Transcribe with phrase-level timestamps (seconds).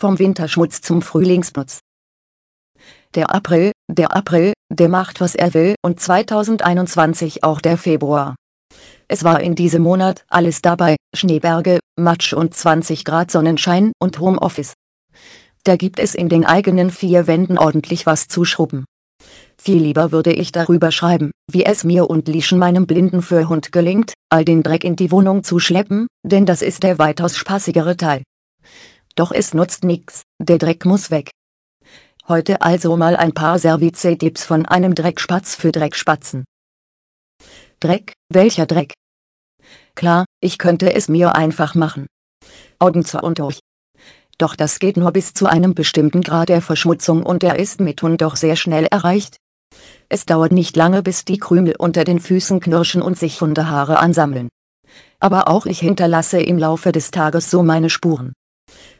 [0.00, 1.80] vom Winterschmutz zum Frühlingsputz.
[3.14, 8.34] Der April, der April, der macht was er will und 2021 auch der Februar.
[9.08, 14.72] Es war in diesem Monat alles dabei, Schneeberge, Matsch und 20 Grad Sonnenschein und Homeoffice.
[15.64, 18.86] Da gibt es in den eigenen vier Wänden ordentlich was zu schrubben.
[19.60, 24.14] Viel lieber würde ich darüber schreiben, wie es mir und Lieschen meinem blinden Fürhund gelingt,
[24.30, 28.22] all den Dreck in die Wohnung zu schleppen, denn das ist der weitaus spaßigere Teil.
[29.16, 31.30] Doch es nutzt nix, der Dreck muss weg.
[32.28, 36.44] Heute also mal ein paar Service-Tipps von einem Dreckspatz für Dreckspatzen.
[37.80, 38.92] Dreck, welcher Dreck?
[39.94, 42.06] Klar, ich könnte es mir einfach machen.
[42.78, 43.58] Augen zu und durch.
[44.38, 48.00] Doch das geht nur bis zu einem bestimmten Grad der Verschmutzung und der ist mit
[48.00, 49.36] Hund doch sehr schnell erreicht.
[50.08, 54.48] Es dauert nicht lange bis die Krümel unter den Füßen knirschen und sich Hundehaare ansammeln.
[55.18, 58.32] Aber auch ich hinterlasse im Laufe des Tages so meine Spuren.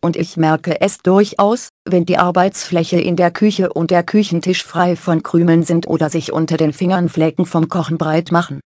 [0.00, 4.96] Und ich merke es durchaus, wenn die Arbeitsfläche in der Küche und der Küchentisch frei
[4.96, 8.60] von Krümeln sind oder sich unter den Fingern Flecken vom Kochen breit machen.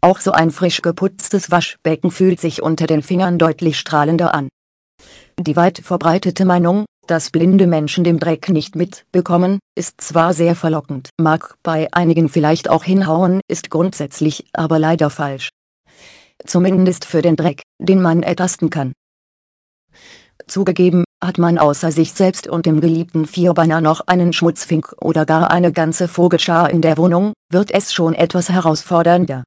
[0.00, 4.48] Auch so ein frisch geputztes Waschbecken fühlt sich unter den Fingern deutlich strahlender an.
[5.38, 11.10] Die weit verbreitete Meinung, dass blinde Menschen den Dreck nicht mitbekommen, ist zwar sehr verlockend,
[11.20, 15.50] mag bei einigen vielleicht auch hinhauen, ist grundsätzlich aber leider falsch.
[16.44, 18.92] Zumindest für den Dreck, den man ertasten kann.
[20.46, 25.50] Zugegeben, hat man außer sich selbst und dem geliebten Vierbeiner noch einen Schmutzfink oder gar
[25.50, 29.44] eine ganze Vogelschar in der Wohnung, wird es schon etwas herausfordernder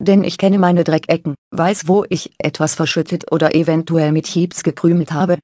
[0.00, 5.12] denn ich kenne meine Dreckecken, weiß wo ich etwas verschüttet oder eventuell mit Hiebs gekrümelt
[5.12, 5.38] habe.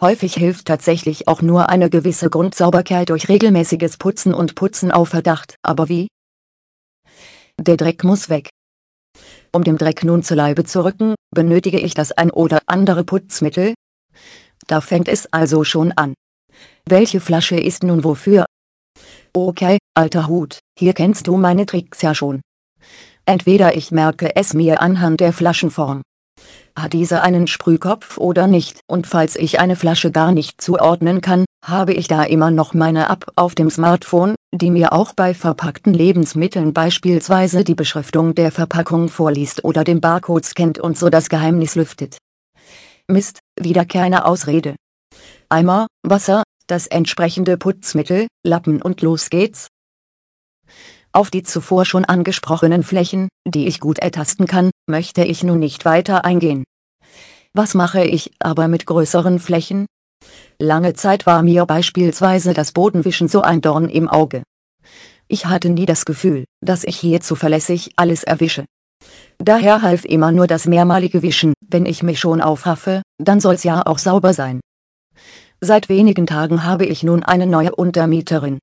[0.00, 5.56] Häufig hilft tatsächlich auch nur eine gewisse Grundsauberkeit durch regelmäßiges Putzen und Putzen auf Verdacht,
[5.62, 6.08] aber wie?
[7.60, 8.50] Der Dreck muss weg.
[9.52, 13.74] Um dem Dreck nun zu Leibe zu rücken, benötige ich das ein oder andere Putzmittel.
[14.66, 16.14] Da fängt es also schon an.
[16.86, 18.44] Welche Flasche ist nun wofür?
[19.32, 22.40] Okay, alter Hut, hier kennst du meine Tricks ja schon.
[23.24, 26.02] Entweder ich merke es mir anhand der Flaschenform.
[26.76, 28.80] Hat diese einen Sprühkopf oder nicht?
[28.86, 33.08] Und falls ich eine Flasche gar nicht zuordnen kann, habe ich da immer noch meine
[33.08, 39.08] App auf dem Smartphone, die mir auch bei verpackten Lebensmitteln beispielsweise die Beschriftung der Verpackung
[39.08, 42.18] vorliest oder den Barcode scannt und so das Geheimnis lüftet.
[43.08, 44.76] Mist, wieder keine Ausrede.
[45.48, 49.68] Eimer, Wasser, das entsprechende Putzmittel, Lappen und los geht's.
[51.12, 55.84] Auf die zuvor schon angesprochenen Flächen, die ich gut ertasten kann, möchte ich nun nicht
[55.84, 56.64] weiter eingehen.
[57.54, 59.86] Was mache ich aber mit größeren Flächen?
[60.60, 64.42] Lange Zeit war mir beispielsweise das Bodenwischen so ein Dorn im Auge.
[65.28, 68.64] Ich hatte nie das Gefühl, dass ich hier zuverlässig alles erwische.
[69.38, 73.86] Daher half immer nur das mehrmalige Wischen, wenn ich mich schon aufraffe, dann soll's ja
[73.86, 74.60] auch sauber sein.
[75.60, 78.58] Seit wenigen Tagen habe ich nun eine neue Untermieterin.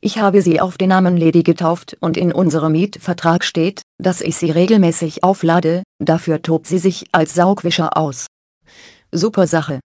[0.00, 4.36] Ich habe sie auf den Namen Lady getauft und in unserem Mietvertrag steht, dass ich
[4.36, 8.26] sie regelmäßig auflade, dafür tobt sie sich als Saugwischer aus.
[9.10, 9.80] Super Sache.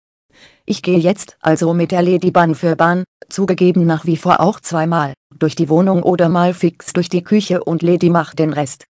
[0.66, 4.60] Ich gehe jetzt also mit der Lady Bahn für Bahn, zugegeben nach wie vor auch
[4.60, 8.84] zweimal, durch die Wohnung oder mal fix durch die Küche und Lady macht den Rest.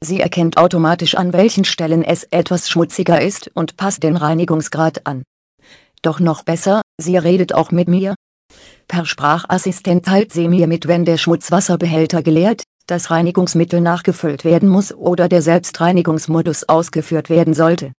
[0.00, 5.22] Sie erkennt automatisch an welchen Stellen es etwas schmutziger ist und passt den Reinigungsgrad an.
[6.02, 8.14] Doch noch besser, sie redet auch mit mir,
[8.88, 14.94] Per Sprachassistent teilt sie mir mit wenn der Schmutzwasserbehälter geleert, das Reinigungsmittel nachgefüllt werden muss
[14.94, 17.92] oder der Selbstreinigungsmodus ausgeführt werden sollte.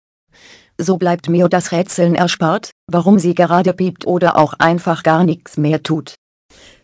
[0.78, 5.56] So bleibt mir das Rätseln erspart, warum sie gerade piept oder auch einfach gar nichts
[5.56, 6.14] mehr tut.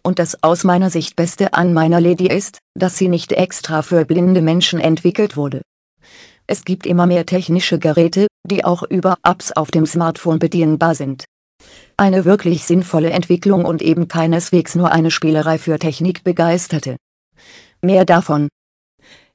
[0.02, 4.04] Und das aus meiner Sicht Beste an meiner Lady ist, dass sie nicht extra für
[4.04, 5.62] blinde Menschen entwickelt wurde.
[6.48, 11.24] Es gibt immer mehr technische Geräte, die auch über Apps auf dem Smartphone bedienbar sind.
[12.02, 16.96] Eine wirklich sinnvolle Entwicklung und eben keineswegs nur eine Spielerei für Technikbegeisterte.
[17.80, 18.48] Mehr davon.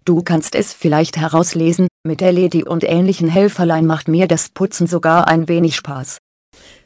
[0.03, 4.85] Du kannst es vielleicht herauslesen, mit der Lady und ähnlichen Helferlein macht mir das Putzen
[4.85, 6.17] sogar ein wenig Spaß.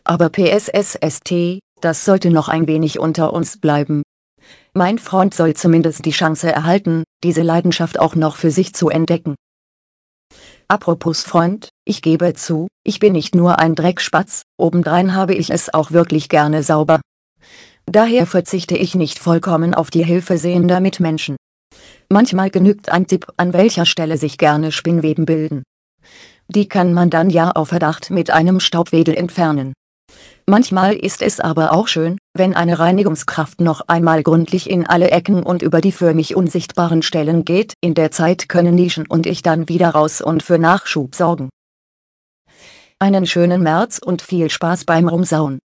[0.04, 4.04] Aber PSSST, das sollte noch ein wenig unter uns bleiben.
[4.76, 9.34] Mein Freund soll zumindest die Chance erhalten, diese Leidenschaft auch noch für sich zu entdecken.
[10.68, 15.74] Apropos Freund, ich gebe zu, ich bin nicht nur ein Dreckspatz, obendrein habe ich es
[15.74, 17.02] auch wirklich gerne sauber.
[17.86, 21.36] Daher verzichte ich nicht vollkommen auf die Hilfe sehender Mitmenschen.
[22.10, 25.64] Manchmal genügt ein Tipp, an welcher Stelle sich gerne Spinnweben bilden.
[26.48, 29.74] Die kann man dann ja auf Verdacht mit einem Staubwedel entfernen.
[30.46, 35.44] Manchmal ist es aber auch schön, wenn eine Reinigungskraft noch einmal gründlich in alle Ecken
[35.44, 37.74] und über die für mich unsichtbaren Stellen geht.
[37.82, 41.50] In der Zeit können Nischen und ich dann wieder raus und für Nachschub sorgen.
[43.00, 45.60] Einen schönen März und viel Spaß beim Rumsauen.